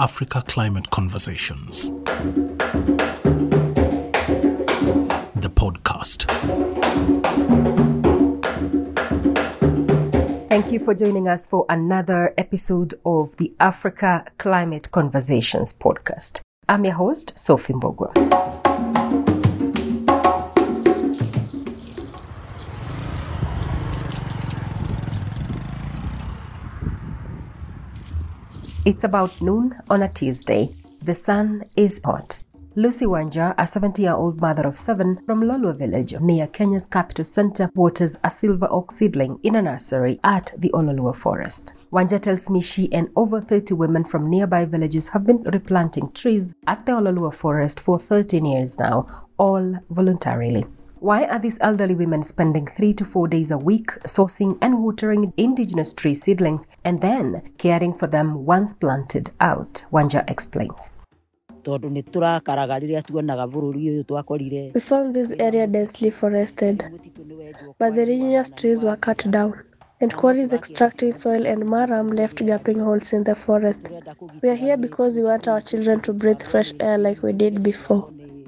[0.00, 1.90] Africa Climate Conversations.
[5.36, 6.24] The podcast.
[10.48, 16.40] Thank you for joining us for another episode of the Africa Climate Conversations podcast.
[16.66, 18.69] I'm your host, Sophie Mbogwa.
[28.86, 30.74] It's about noon on a Tuesday.
[31.02, 32.42] The sun is hot.
[32.76, 37.26] Lucy Wanja, a 70 year old mother of seven from Lolwe village near Kenya's capital
[37.26, 41.74] center, waters a silver oak seedling in a nursery at the Ololua forest.
[41.92, 46.54] Wanja tells me she and over 30 women from nearby villages have been replanting trees
[46.66, 50.64] at the Ololua forest for 13 years now, all voluntarily.
[51.00, 55.32] Why are these elderly women spending three to four days a week sourcing and watering
[55.38, 59.86] indigenous tree seedlings and then caring for them once planted out?
[59.90, 60.90] Wanja explains.
[61.62, 64.80] tondå nä tå rakaraga rä rä a tuonaga bå rå ri å yå twakorire We
[64.80, 66.84] found this area densely forested,
[67.78, 69.52] but the indigenous trees were cut down,
[70.00, 73.92] and quarries extracting soil and murram left gaping holes in the forest.
[74.42, 77.62] We are here because we want our children to breathe fresh air like we did
[77.62, 78.04] before,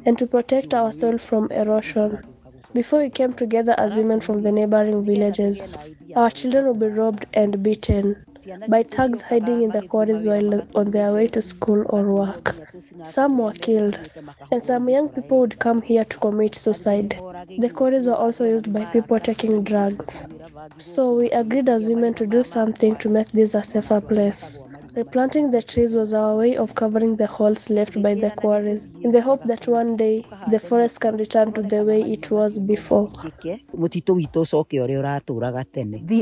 [0.07, 2.32] and to protect our soil from erosion.
[2.75, 7.27] Before we came together as women from the neighboring villages, our children would be robbed
[7.35, 8.25] and beaten
[8.69, 12.57] by thugs hiding in the quarries while on their way to school or work.
[13.03, 13.99] Some were killed,
[14.51, 17.11] and some young people would come here to commit suicide.
[17.59, 20.23] The quarries were also used by people taking drugs.
[20.77, 24.59] So we agreed as women to do something to make this a safer place.
[24.95, 29.11] Replanting the trees was our way of covering the holes left by the quarries, in
[29.11, 33.09] the hope that one day the forest can return to the way it was before.
[33.09, 33.61] The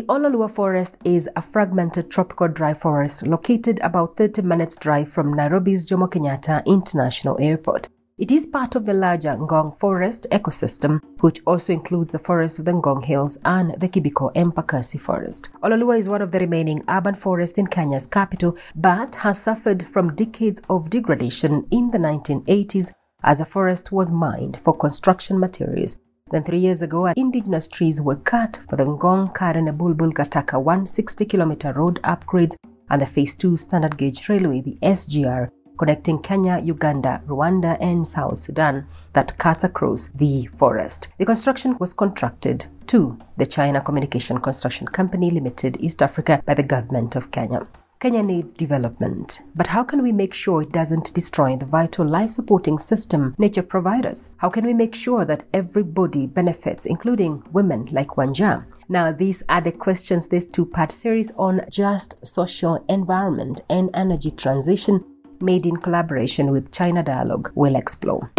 [0.09, 5.85] Ololua forest is a fragmented tropical dry forest located about 30 minutes drive from Nairobi's
[5.85, 7.89] Jomo Kenyatta International Airport.
[8.21, 12.67] It is part of the larger Ngong Forest ecosystem, which also includes the forests of
[12.67, 15.49] the Ngong Hills and the Kibiko Empakasi Forest.
[15.63, 20.15] Ololua is one of the remaining urban forests in Kenya's capital, but has suffered from
[20.15, 25.99] decades of degradation in the 1980s as the forest was mined for construction materials.
[26.31, 31.25] Then three years ago, indigenous trees were cut for the Ngong Karen Bulbul Gataka 160
[31.25, 32.55] kilometer road upgrades
[32.91, 35.51] and the Phase 2 standard gauge railway, the SGR,
[35.81, 41.09] connecting Kenya, Uganda, Rwanda, and South Sudan that cuts across the forest.
[41.17, 46.63] The construction was contracted to the China Communication Construction Company Limited, East Africa, by the
[46.63, 47.67] government of Kenya.
[47.99, 52.31] Kenya needs development, but how can we make sure it doesn't destroy the vital life
[52.31, 54.33] supporting system nature provides?
[54.37, 58.67] How can we make sure that everybody benefits, including women like Wanja?
[58.91, 64.31] Now, these are the questions this two part series on just social environment and energy
[64.31, 65.05] transition,
[65.43, 68.31] made in collaboration with China Dialogue, will explore.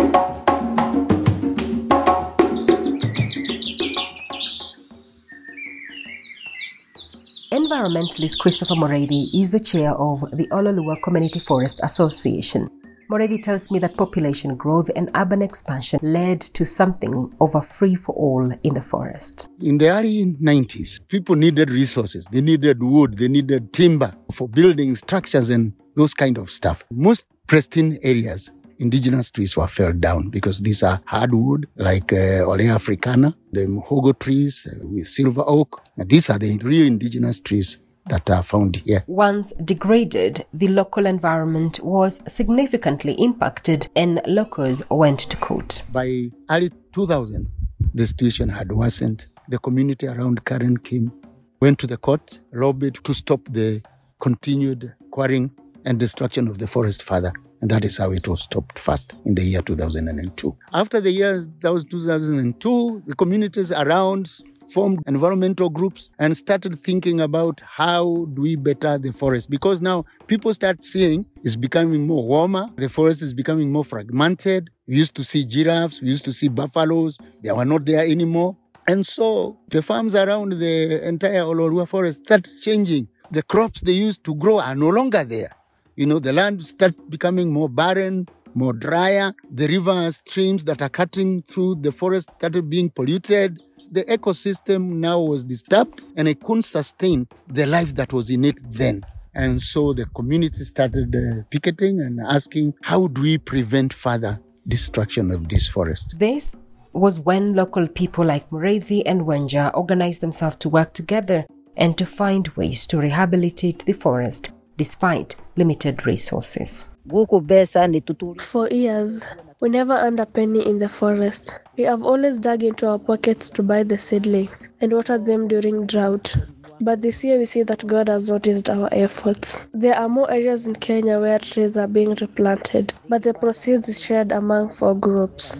[7.51, 12.69] Environmentalist Christopher Mureithi is the chair of the Ololua Community Forest Association.
[13.11, 17.95] Mureithi tells me that population growth and urban expansion led to something of a free
[17.95, 19.49] for all in the forest.
[19.59, 22.25] In the early 90s, people needed resources.
[22.31, 26.83] They needed wood, they needed timber for building structures and those kind of stuff.
[26.91, 32.73] Most pristine areas, indigenous trees were felled down because these are hardwood like uh, Olea
[32.75, 35.81] africana, the muhogo trees uh, with silver oak.
[35.97, 39.03] And these are the real indigenous trees that are found here.
[39.07, 45.83] Once degraded, the local environment was significantly impacted and locals went to court.
[45.91, 47.47] By early 2000,
[47.93, 49.27] the situation had worsened.
[49.49, 51.11] The community around Karen came,
[51.59, 53.81] went to the court, lobbied to stop the
[54.19, 55.51] continued quarrying
[55.85, 57.31] and destruction of the forest further.
[57.61, 60.57] And that is how it was stopped first in the year 2002.
[60.73, 64.29] After the year that was 2002, the communities around
[64.71, 69.49] formed environmental groups and started thinking about how do we better the forest.
[69.49, 74.69] Because now people start seeing it's becoming more warmer the forest is becoming more fragmented.
[74.87, 77.17] We used to see giraffes we used to see buffaloes.
[77.43, 78.57] They were not there anymore.
[78.87, 83.07] And so the farms around the entire Ololua forest start changing.
[83.29, 85.51] The crops they used to grow are no longer there
[85.95, 90.89] you know the land start becoming more barren more drier the river streams that are
[90.89, 93.59] cutting through the forest started being polluted
[93.91, 98.55] the ecosystem now was disturbed and it couldn't sustain the life that was in it
[98.63, 99.05] then.
[99.33, 105.29] And so the community started uh, picketing and asking, how do we prevent further destruction
[105.31, 106.15] of this forest?
[106.17, 106.57] This
[106.93, 111.45] was when local people like Mureithi and Wanja organized themselves to work together
[111.75, 116.85] and to find ways to rehabilitate the forest despite limited resources.
[117.07, 119.25] gũkũ mbeca nĩ tũtũrĩ For years,
[119.61, 121.59] we never earned a penny in the forest.
[121.77, 125.85] We have always dug into our pockets to buy the seedlings and water them during
[125.85, 126.35] drought.
[126.83, 129.67] But this year we see that God has noticed our efforts.
[129.71, 134.03] There are more areas in Kenya where trees are being replanted, but the proceeds is
[134.03, 135.55] shared among four groups.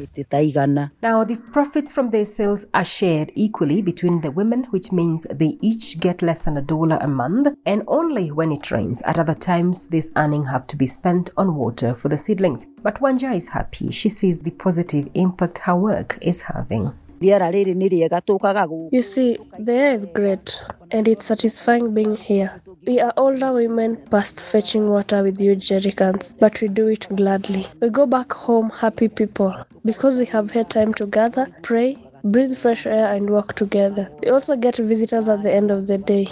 [1.04, 5.60] Now, the profits from their sales are shared equally between the women, which means they
[5.62, 9.04] each get less than a dollar a month, and only when it rains.
[9.04, 12.66] At other times, this earning have to be spent on water for the seedlings.
[12.82, 13.92] But Wanja is happy.
[13.92, 16.94] She sees the positive impact her work is having.
[17.22, 20.60] You see, the air is great,
[20.90, 22.62] and it's satisfying being here.
[22.88, 27.68] We are older women past fetching water with huge jerrycans, but we do it gladly.
[27.80, 29.54] We go back home happy people
[29.86, 34.10] because we have had time to gather, pray, breathe fresh air, and work together.
[34.24, 36.28] We also get visitors at the end of the day.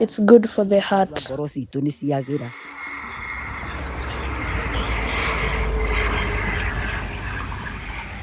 [0.00, 1.30] It's good for the heart.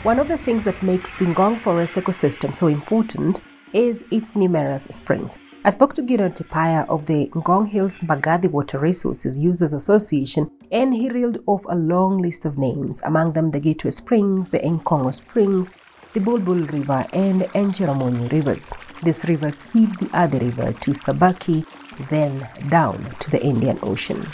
[0.04, 3.40] One of the things that makes the Ngong forest ecosystem so important
[3.72, 5.40] is its numerous springs.
[5.64, 10.94] I spoke to Gideon Tipaya of the Ngong Hills Magadi Water Resources Users Association, and
[10.94, 15.14] he reeled off a long list of names, among them the Gateway Springs, the Nkongo
[15.14, 15.74] Springs,
[16.12, 18.70] the Bulbul River, and the Enjeramonyi rivers.
[19.04, 21.66] These rivers feed the other river to Sabaki,
[22.10, 24.28] then down to the Indian Ocean.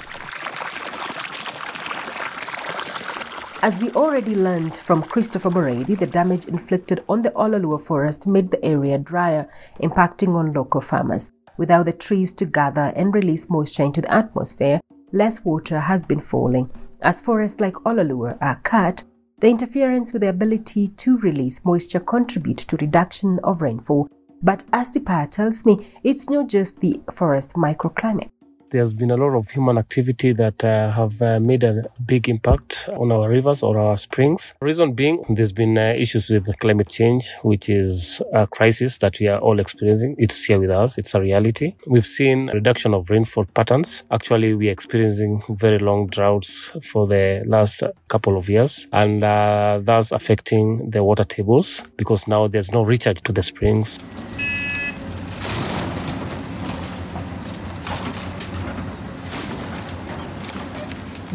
[3.62, 8.52] As we already learned from Christopher Mureithi, the damage inflicted on the Ololua forest made
[8.52, 9.50] the area drier,
[9.82, 11.34] impacting on local farmers.
[11.58, 14.80] Without the trees to gather and release moisture into the atmosphere,
[15.12, 16.70] less water has been falling.
[17.02, 19.04] As forests like Ololua are cut,
[19.40, 24.08] the interference with the ability to release moisture contribute to reduction of rainfall.
[24.42, 28.30] But as Tipaya tells me, it's not just the forest microclimate.
[28.72, 32.88] There's been a lot of human activity that uh, have uh, made a big impact
[32.94, 34.54] on our rivers or our springs.
[34.62, 39.28] Reason being, there's been uh, issues with climate change, which is a crisis that we
[39.28, 40.14] are all experiencing.
[40.20, 41.00] It's here with us.
[41.00, 41.74] It's a reality.
[41.88, 44.04] We've seen a reduction of rainfall patterns.
[44.12, 49.80] Actually, we are experiencing very long droughts for the last couple of years, and uh,
[49.82, 53.98] that's affecting the water tables because now there's no recharge to the springs.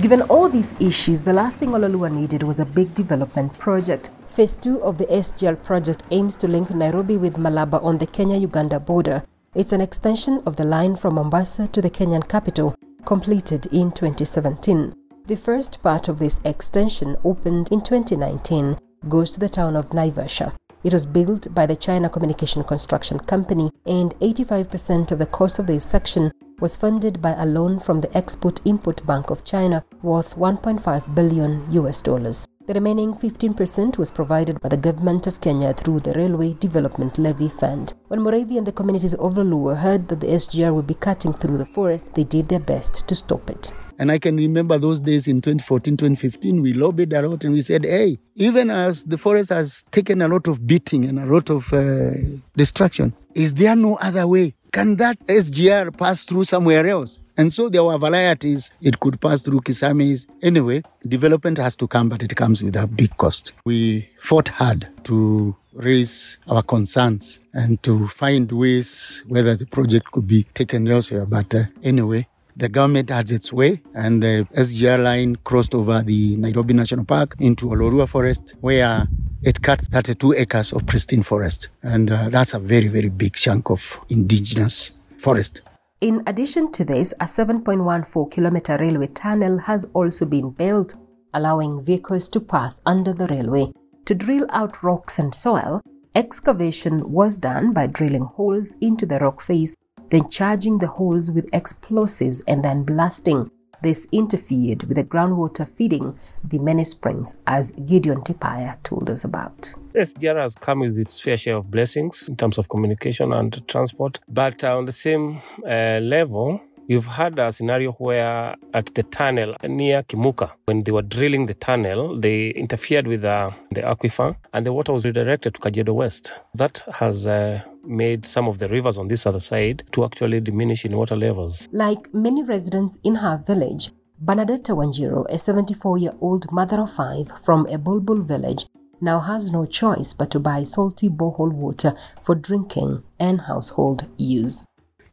[0.05, 4.11] Given all these issues, the last thing Ololua needed was a big development project.
[4.29, 8.37] Phase 2 of the SGR project aims to link Nairobi with Malaba on the Kenya
[8.37, 9.25] Uganda border.
[9.55, 12.75] It's an extension of the line from Mombasa to the Kenyan capital,
[13.07, 14.95] completed in 2017.
[15.27, 18.77] The first part of this extension opened in 2019,
[19.09, 20.53] goes to the town of Naivasha.
[20.83, 25.67] It was built by the China Communication Construction Company, and 85% of the cost of
[25.67, 26.31] this section
[26.61, 31.65] was funded by a loan from the Export Import Bank of China worth 1.5 billion
[31.73, 32.47] US dollars.
[32.67, 37.51] The remaining 15% was provided by the government of Kenya through the Railway Development Levy
[37.51, 37.93] Fund.
[38.09, 41.59] When Mureithi and the communities of Lulua heard that the SGR would be cutting through
[41.59, 43.71] the forest, they did their best to stop it.
[43.99, 47.61] And I can remember those days in 2014, 2015, we lobbied a lot and we
[47.61, 51.51] said, hey, even as the forest has taken a lot of beating and a lot
[51.51, 52.13] of uh,
[52.57, 54.55] destruction, is there no other way?
[54.75, 57.21] Can that SGR pass through somewhere else?
[57.37, 58.73] And so there were varieties.
[58.83, 60.27] It could pass through Kisamis.
[60.43, 63.53] Anyway, development has to come, but it comes with a big cost.
[63.65, 70.27] We fought hard to raise our concerns and to find ways whether the project could
[70.27, 71.25] be taken elsewhere.
[71.25, 72.27] But uh, anyway,
[72.57, 77.37] the government has its way, and the SGR line crossed over the Nairobi National Park
[77.39, 79.07] into Ololua Forest, where
[79.45, 81.69] it cut 32 acres of pristine forest.
[81.83, 85.63] And uh, that's a very, very big chunk of indigenous forest.
[86.01, 90.95] In addition to this, a 7.14 kilometer railway tunnel has also been built,
[91.33, 93.67] allowing vehicles to pass under the railway.
[94.07, 95.81] To drill out rocks and soil,
[96.15, 99.77] excavation was done by drilling holes into the rock face,
[100.11, 103.51] then charging the holes with explosives and then blasting.
[103.85, 109.75] This interfered with the groundwater feeding the many springs, as Gideon Tipaya told us about.
[109.95, 114.21] SGR has come with its fair share of blessings in terms of communication and transport.
[114.27, 119.57] But uh, on the same uh, level, You've had a scenario where at the tunnel
[119.67, 124.67] near Kimuka, when they were drilling the tunnel, they interfered with uh, the aquifer and
[124.67, 126.35] the water was redirected to Kajiado West.
[126.55, 130.85] That has uh, made some of the rivers on this other side to actually diminish
[130.85, 131.69] in water levels.
[131.73, 133.91] Like many residents in her village,
[134.23, 138.67] Bernadetta Wanjiro, a 74 year old mother of five from a Bulbul village,
[139.01, 144.67] now has no choice but to buy salty borehole water for drinking and household use.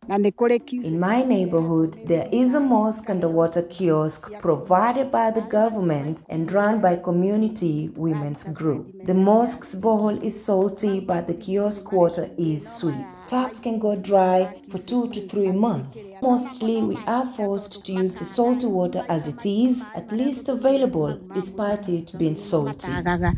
[0.07, 4.31] Na nĩ kũrĩ kiugo In my neighborhood, there is a mosque and a water kiosk
[4.39, 8.83] provided by the government and run by community women's group.
[9.05, 13.13] The mosque's borehole is salty, but the kiosk water is sweet.
[13.27, 14.37] Taps can go dry
[14.69, 16.11] for two to three months.
[16.21, 21.19] Mostly, we are forced to use the salty water as it is, at least available,
[21.33, 22.91] despite it being salty.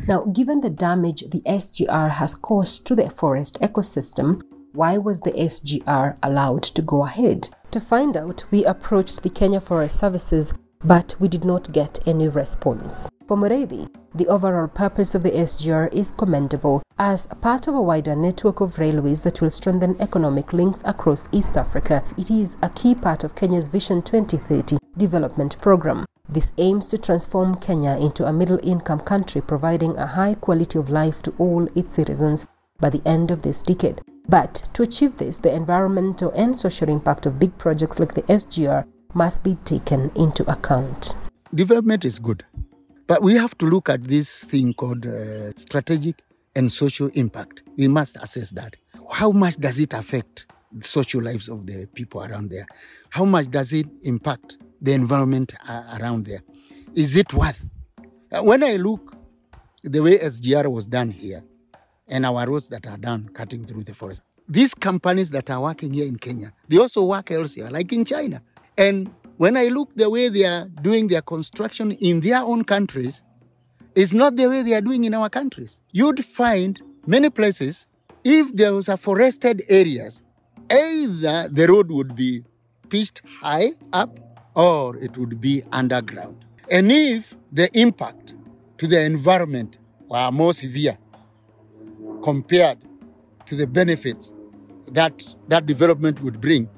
[0.08, 4.42] Now, given the damage the SGR has caused to the forest ecosystem,
[4.74, 7.48] why was the SGR allowed to go ahead?
[7.70, 10.52] To find out, we approached the Kenya Forest Services,
[10.84, 13.08] but we did not get any response.
[13.28, 18.16] For Mureithi, the overall purpose of the SGR is commendable as part of a wider
[18.16, 22.02] network of railways that will strengthen economic links across East Africa.
[22.18, 26.04] It is a key part of Kenya's Vision 2030 development program.
[26.28, 30.90] This aims to transform Kenya into a middle income country, providing a high quality of
[30.90, 32.44] life to all its citizens
[32.80, 34.00] by the end of this decade.
[34.28, 38.86] But to achieve this, the environmental and social impact of big projects like the SGR
[39.12, 41.14] must be taken into account.
[41.54, 42.44] Development is good,
[43.06, 46.22] but we have to look at this thing called uh, strategic
[46.56, 47.62] and social impact.
[47.76, 48.76] We must assess that.
[49.12, 52.66] How much does it affect the social lives of the people around there?
[53.10, 56.40] How much does it impact the environment uh, around there?
[56.94, 57.68] Is it worth?
[58.32, 59.16] Uh, when I look
[59.82, 61.44] the way SGR was done here,
[62.08, 64.22] and our roads that are done cutting through the forest.
[64.48, 68.42] These companies that are working here in Kenya, they also work elsewhere, like in China.
[68.76, 73.22] And when I look the way they are doing their construction in their own countries,
[73.94, 75.80] it's not the way they are doing in our countries.
[75.92, 77.86] You'd find many places,
[78.22, 80.22] if there was a forested areas,
[80.70, 82.44] either the road would be
[82.88, 84.18] pitched high up
[84.54, 86.44] or it would be underground.
[86.70, 88.34] And if the impact
[88.78, 90.98] to the environment were more severe,
[92.24, 92.78] compared
[93.46, 94.32] to the benefits
[94.98, 95.12] that
[95.48, 96.68] that development would bring,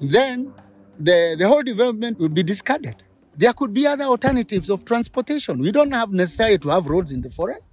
[0.00, 0.54] then
[0.98, 3.02] the, the whole development would be discarded.
[3.36, 5.58] There could be other alternatives of transportation.
[5.58, 7.66] We don't have necessarily to have roads in the forest.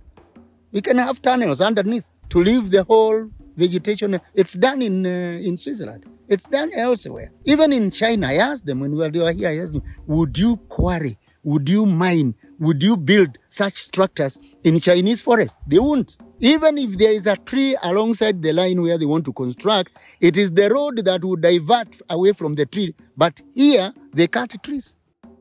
[0.72, 4.20] We can have tunnels underneath to leave the whole vegetation.
[4.34, 6.06] It's done in uh, in Switzerland.
[6.28, 7.30] It's done elsewhere.
[7.46, 10.58] Even in China, I asked them when we were here, I asked them, would you
[10.76, 15.58] quarry, would you mine, would you build such structures in Chinese forest?
[15.68, 16.18] They won't.
[16.44, 20.36] Even if there is a tree alongside the line where they want to construct, it
[20.38, 22.96] is the road that would divert away from the tree.
[23.16, 24.98] But here, they cut trees.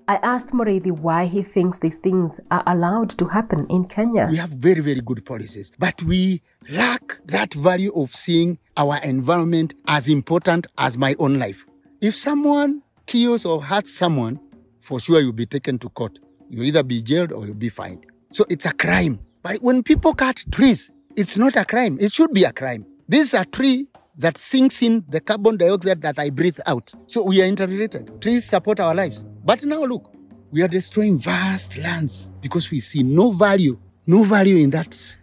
[0.09, 4.28] I asked Mureithi why he thinks these things are allowed to happen in Kenya.
[4.30, 9.73] We have very, very good policies, but we lack that value of seeing our environment
[9.88, 11.64] as important as my own life.
[12.02, 14.38] If someone kills or hurts someone,
[14.80, 16.19] for sure you'll be taken to court.
[16.50, 18.04] You'll either be jailed or you'll be fined.
[18.33, 19.21] So it's a crime.
[19.43, 21.97] But when people cut trees, it's not a crime.
[22.01, 22.85] It should be a crime.
[23.09, 26.93] This is a tree that sinks in the carbon dioxide that I breathe out.
[27.07, 28.21] So we are interrelated.
[28.21, 29.25] Trees support our lives.
[29.45, 30.13] But now look,
[30.51, 35.17] we are destroying vast lands because we see no value, no value in that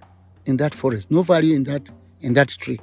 [0.45, 2.79] in that forest, no value in that in that tree.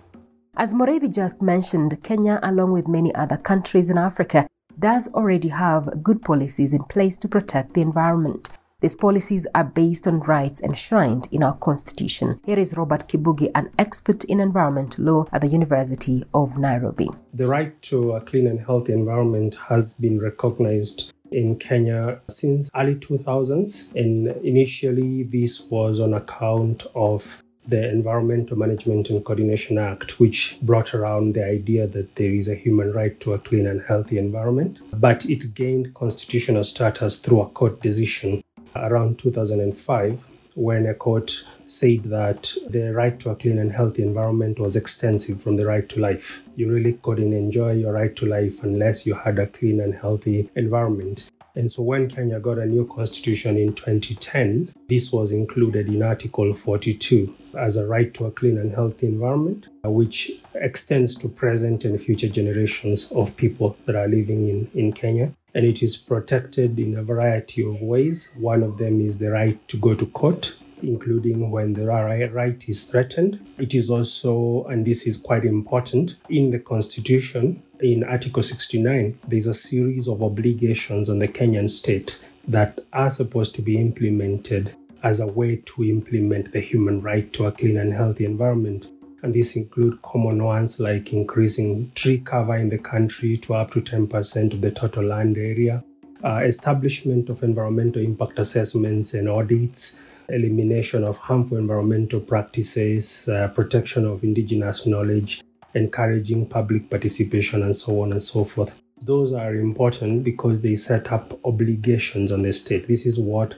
[0.57, 4.47] As Mureithi just mentioned, Kenya, along with many other countries in Africa,
[4.79, 8.51] does already have good policies in place to protect the environment.
[8.85, 12.39] These policies are based on rights enshrined in our constitution.
[12.45, 17.09] Here is Robert Kibugi, an expert in environmental law at the University of Nairobi.
[17.33, 22.97] The right to a clean and healthy environment has been recognized in Kenya since early
[22.97, 30.59] 2000s and initially this was on account of the Environmental Management and Coordination Act, which
[30.61, 34.19] brought around the idea that there is a human right to a clean and healthy
[34.19, 34.81] environment.
[34.93, 38.43] But it gained constitutional status through a court decision
[38.77, 44.59] around 2005 when a court said that the right to a clean and healthy environment
[44.59, 46.45] was extensive from the right to life.
[46.55, 50.49] You really couldn't enjoy your right to life unless you had a clean and healthy
[50.55, 51.25] environment.
[51.57, 56.53] And so when Kenya got a new constitution in 2010, this was included in Article
[56.53, 62.01] 42 as a right to a clean and healthy environment, which extends to present and
[62.01, 65.33] future generations of people that are living in, in Kenya.
[65.55, 68.35] And it is protected in a variety of ways.
[68.39, 72.85] One of them is the right to go to court, including when the right is
[72.85, 73.45] threatened.
[73.59, 79.47] It is also, and this is quite important, in the Constitution, in Article 69, there's
[79.47, 82.19] a series of obligations on the Kenyan state
[82.49, 87.47] that are supposed to be implemented as a way to implement the human right to
[87.47, 88.89] a clean and healthy environment.
[89.25, 93.81] And these include common ones like increasing tree cover in the country to up to
[93.81, 95.83] 10% of the total land area,
[96.23, 104.05] uh, establishment of environmental impact assessments and audits, elimination of harmful environmental practices, uh, protection
[104.05, 108.79] of indigenous knowledge, encouraging public participation, and so on and so forth.
[109.01, 112.89] Those are important because they set up obligations on the state.
[112.89, 113.55] This is what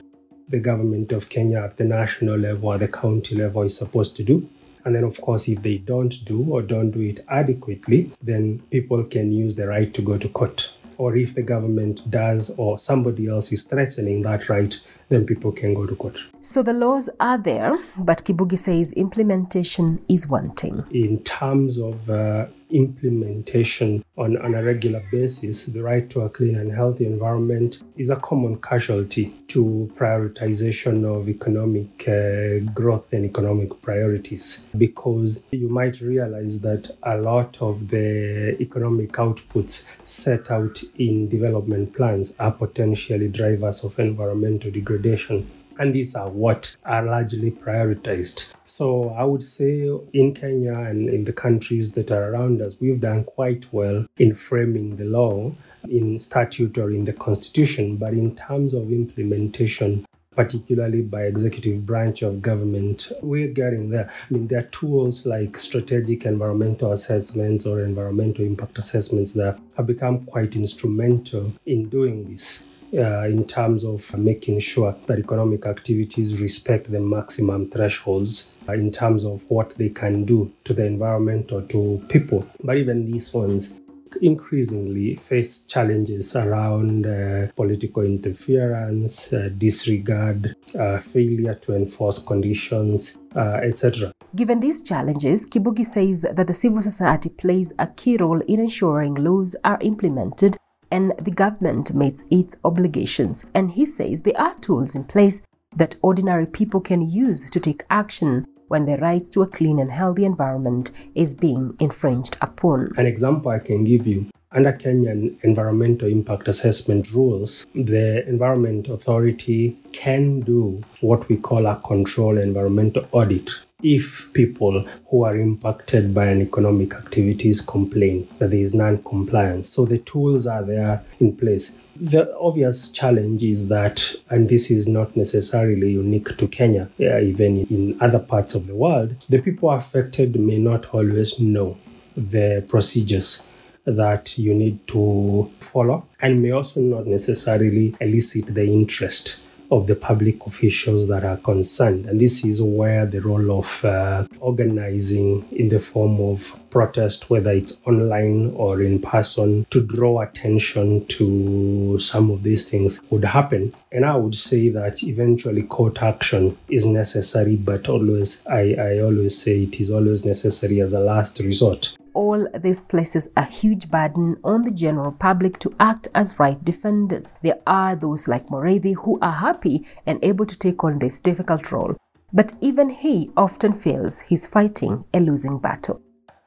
[0.47, 4.23] the government of Kenya at the national level or the county level is supposed to
[4.23, 4.49] do.
[4.85, 9.03] And then, of course, if they don't do or don't do it adequately, then people
[9.05, 10.73] can use the right to go to court.
[10.97, 14.75] Or if the government does or somebody else is threatening that right,
[15.09, 16.17] then people can go to court.
[16.41, 20.83] So the laws are there, but Kibugi says implementation is wanting.
[20.91, 26.57] In terms of uh, implementation on, on a regular basis, the right to a clean
[26.57, 33.81] and healthy environment is a common casualty to prioritization of economic uh, growth and economic
[33.81, 34.67] priorities.
[34.77, 41.93] Because you might realize that a lot of the economic outputs set out in development
[41.93, 48.53] plans are potentially drivers of environmental degradation and these are what are largely prioritized.
[48.65, 52.99] So I would say in Kenya and in the countries that are around us, we've
[52.99, 55.51] done quite well in framing the law
[55.89, 60.05] in statute or in the constitution, but in terms of implementation,
[60.35, 65.57] particularly by executive branch of government we're getting there i mean there are tools like
[65.57, 72.66] strategic environmental assessments or environmental impact assessments that have become quite instrumental in doing this
[72.93, 78.91] uh, in terms of making sure that economic activities respect the maximum thresholds uh, in
[78.91, 82.47] terms of what they can do to the environment or to people.
[82.63, 83.81] But even these ones
[84.21, 93.59] increasingly face challenges around uh, political interference, uh, disregard, uh, failure to enforce conditions, uh,
[93.63, 94.11] etc.
[94.35, 99.15] Given these challenges, Kibugi says that the civil society plays a key role in ensuring
[99.15, 100.57] laws are implemented
[100.91, 103.45] and the government meets its obligations.
[103.53, 107.83] And he says there are tools in place that ordinary people can use to take
[107.89, 112.91] action when their rights to a clean and healthy environment is being infringed upon.
[112.97, 119.77] An example I can give you under Kenyan environmental impact assessment rules, the Environment Authority
[119.91, 123.51] can do what we call a control environmental audit
[123.83, 129.69] if people who are impacted by an economic activities complain that there is non-compliance.
[129.69, 131.79] So the tools are there in place.
[131.95, 137.97] The obvious challenge is that, and this is not necessarily unique to Kenya, even in
[138.01, 141.77] other parts of the world, the people affected may not always know
[142.15, 143.47] the procedures
[143.85, 149.95] that you need to follow and may also not necessarily elicit the interest of the
[149.95, 152.05] public officials that are concerned.
[152.05, 157.51] And this is where the role of uh, organizing in the form of protest, whether
[157.51, 163.73] it's online or in person, to draw attention to some of these things would happen.
[163.91, 169.37] And I would say that eventually court action is necessary, but always, I, I always
[169.41, 174.37] say it is always necessary as a last resort all this places a huge burden
[174.43, 177.33] on the general public to act as right defenders.
[177.43, 181.71] There are those like Mureithi who are happy and able to take on this difficult
[181.71, 181.95] role,
[182.33, 186.01] but even he often feels he's fighting a losing battle.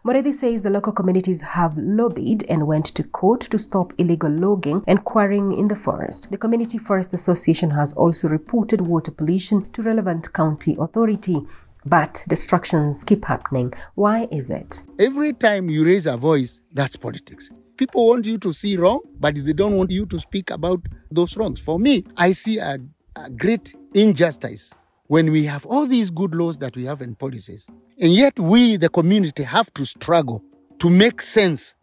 [0.05, 4.83] Mureithi says the local communities have lobbied and went to court to stop illegal logging
[4.89, 6.31] and quarrying in the forest.
[6.31, 11.47] The Community Forest Association has also reported water pollution to relevant county authority
[11.85, 13.73] but destructions keep happening.
[13.95, 14.83] Why is it?
[14.99, 17.51] Every time you raise a voice, that's politics.
[17.77, 21.37] People want you to see wrong, but they don't want you to speak about those
[21.37, 21.61] wrongs.
[21.61, 22.79] For me, I see a,
[23.17, 24.75] a great injustice
[25.07, 27.67] when we have all these good laws that we have and policies,
[27.99, 30.45] and yet we, the community, have to struggle
[30.79, 31.75] to make sense,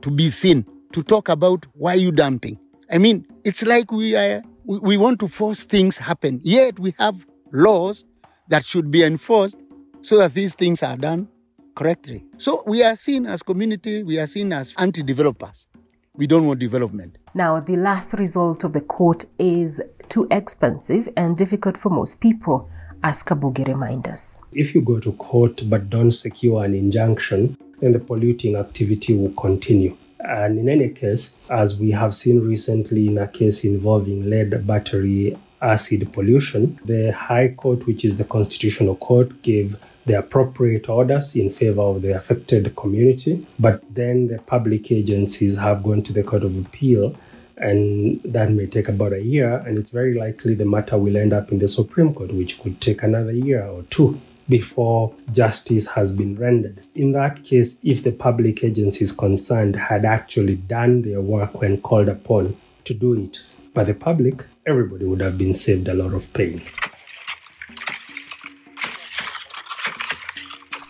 [0.00, 2.58] to be seen, to talk about why you dumping.
[2.90, 6.94] I mean, it's like we are we, we want to force things happen, yet we
[6.98, 8.04] have laws
[8.52, 9.58] that should be enforced
[10.02, 11.26] so that these things are done
[11.74, 12.22] correctly.
[12.36, 15.66] So we are seen as community, we are seen as anti-developers.
[16.12, 17.16] We don't want development.
[17.32, 22.68] Now, the last result of the court is too expensive and difficult for most people,
[23.02, 24.40] as Kibugi reminds us.
[24.52, 29.32] If you go to court but don't secure an injunction, then the polluting activity will
[29.32, 29.96] continue.
[30.18, 35.38] And in any case, as we have seen recently in a case involving lead battery
[35.62, 41.48] acid pollution, the High Court, which is the constitutional court, gave the appropriate orders in
[41.48, 43.46] favor of the affected community.
[43.58, 47.16] But then the public agencies have gone to the Court of Appeal,
[47.56, 49.58] and that may take about a year.
[49.58, 52.80] And it's very likely the matter will end up in the Supreme Court, which could
[52.80, 56.84] take another year or two before justice has been rendered.
[56.96, 62.08] In that case, if the public agencies concerned had actually done their work when called
[62.08, 63.40] upon to do it
[63.74, 66.62] by the public, everybody would have been saved a lot of pain.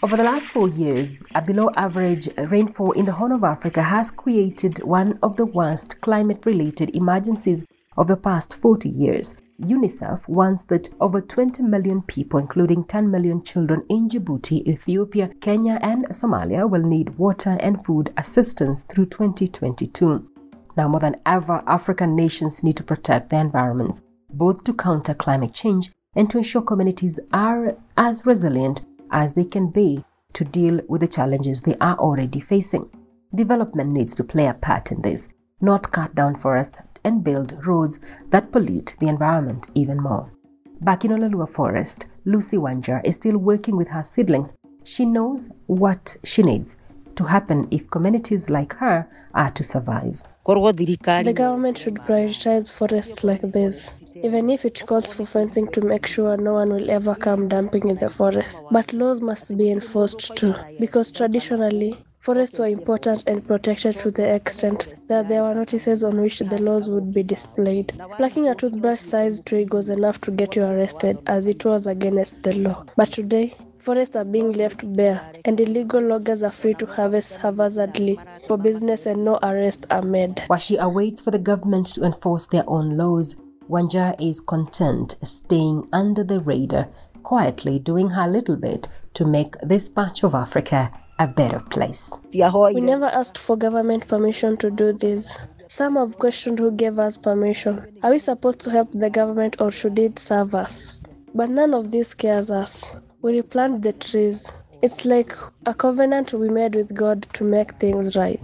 [0.05, 4.11] Over the last four years, a below average rainfall in the Horn of Africa has
[4.11, 7.65] created one of the worst climate related emergencies
[7.97, 9.41] of the past 40 years.
[9.61, 15.79] UNICEF warns that over 20 million people, including 10 million children in Djibouti, Ethiopia, Kenya,
[15.83, 20.32] and Somalia, will need water and food assistance through 2022.
[20.77, 25.53] Now, more than ever, African nations need to protect their environments, both to counter climate
[25.53, 31.03] change and to ensure communities are as resilient as they can be to deal with
[31.03, 32.89] the challenges they are already facing.
[33.35, 35.29] Development needs to play a part in this,
[35.61, 40.33] not cut down forests and build roads that pollute the environment even more.
[40.81, 44.55] Back in Ololua Forest, Lucy Wanja is still working with her seedlings.
[44.85, 46.77] She knows what she needs
[47.17, 50.25] to happen if communities like her are to survive.
[50.45, 56.07] The government should prioritize forests like this, even if it calls for fencing to make
[56.07, 58.59] sure no one will ever come dumping in the forest.
[58.71, 64.35] But laws must be enforced too, because traditionally, forests were important and protected to the
[64.35, 67.93] extent that there were notices on which the laws would be displayed.
[68.17, 72.45] Plucking a toothbrush sized twig was enough to get you arrested, as it was against
[72.45, 72.85] the law.
[72.97, 78.21] But today, forests are being left bare, and illegal loggers are free to harvest haphazardly
[78.47, 80.45] for business, and no arrests are made.
[80.47, 83.35] While she awaits for the government to enforce their own laws,
[83.69, 86.89] Wanja is content staying under the radar,
[87.25, 92.13] quietly doing her little bit to make this patch of Africa a better place.
[92.33, 95.39] We never asked for government permission to do this.
[95.69, 97.99] Some have questioned who gave us permission.
[98.03, 101.03] Are we supposed to help the government or should it serve us?
[101.35, 103.01] But none of this scares us.
[103.23, 104.53] We replant the trees.
[104.83, 105.33] It's like
[105.65, 108.41] a covenant we made with God to make things right.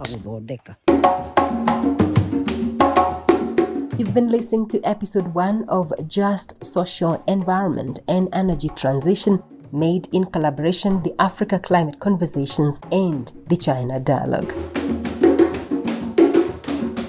[3.97, 10.25] You've been listening to episode one of Just Social Environment and Energy Transition, made in
[10.25, 14.53] collaboration the Africa Climate Conversations and the China Dialogue.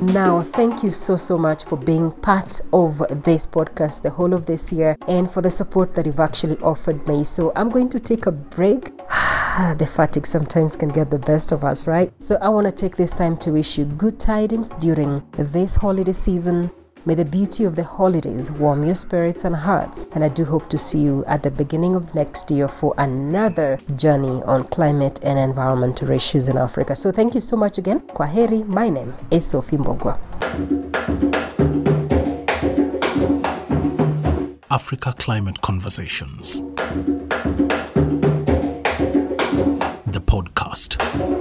[0.00, 4.46] Now, thank you so, so much for being part of this podcast the whole of
[4.46, 7.22] this year and for the support that you've actually offered me.
[7.22, 8.96] So, I'm going to take a break.
[9.76, 12.10] the fatigue sometimes can get the best of us, right?
[12.18, 16.12] So, I want to take this time to wish you good tidings during this holiday
[16.12, 16.70] season.
[17.06, 20.04] May the beauty of the holidays warm your spirits and hearts.
[20.12, 23.80] And I do hope to see you at the beginning of next year for another
[23.96, 26.94] journey on climate and environmental issues in Africa.
[26.94, 28.00] So thank you so much again.
[28.00, 28.66] Kwaheri.
[28.66, 30.18] My name is Sophie Mbogwa.
[34.70, 36.62] Africa Climate Conversations.
[40.06, 41.39] The podcast.